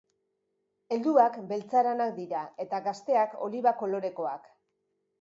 [0.95, 4.55] Helduak beltzaranak dira eta gazteak oliba kolorekoak.